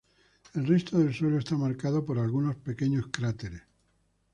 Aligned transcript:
El 0.55 0.65
resto 0.65 0.97
del 0.97 1.13
suelo 1.13 1.37
está 1.37 1.55
marcado 1.55 2.03
por 2.03 2.17
algunos 2.17 2.55
pequeños 2.55 3.05
cráteres. 3.11 3.61